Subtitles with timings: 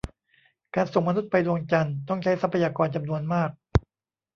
[0.75, 3.49] การส่งมนุษย์ไปดวงจันทร์ ต้องใช้ทรัพยากรจำนวนมาก